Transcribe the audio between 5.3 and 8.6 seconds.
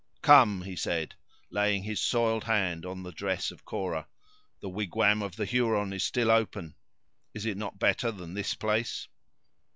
the Huron is still open. Is it not better than this